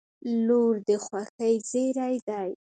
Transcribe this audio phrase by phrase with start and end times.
[0.45, 2.49] •لور د خوښۍ زېری دی.